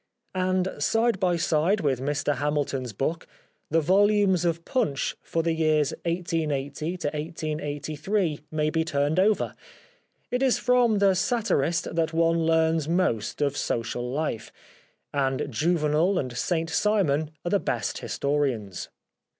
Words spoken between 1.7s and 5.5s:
with Mr Hamilton's book, the volumes of Punch for